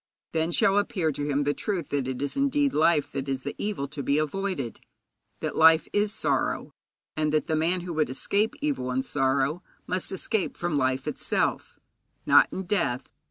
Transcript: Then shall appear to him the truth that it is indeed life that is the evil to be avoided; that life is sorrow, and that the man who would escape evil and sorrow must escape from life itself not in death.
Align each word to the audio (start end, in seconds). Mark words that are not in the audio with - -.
Then 0.31 0.51
shall 0.51 0.79
appear 0.79 1.11
to 1.11 1.25
him 1.27 1.43
the 1.43 1.53
truth 1.53 1.89
that 1.89 2.07
it 2.07 2.23
is 2.23 2.35
indeed 2.35 2.73
life 2.73 3.11
that 3.11 3.29
is 3.29 3.43
the 3.43 3.53
evil 3.59 3.87
to 3.89 4.01
be 4.01 4.17
avoided; 4.17 4.79
that 5.41 5.55
life 5.55 5.87
is 5.93 6.11
sorrow, 6.11 6.73
and 7.15 7.31
that 7.31 7.45
the 7.45 7.55
man 7.55 7.81
who 7.81 7.93
would 7.93 8.09
escape 8.09 8.55
evil 8.61 8.89
and 8.89 9.05
sorrow 9.05 9.61
must 9.85 10.11
escape 10.11 10.57
from 10.57 10.75
life 10.75 11.07
itself 11.07 11.79
not 12.25 12.47
in 12.51 12.63
death. 12.63 13.09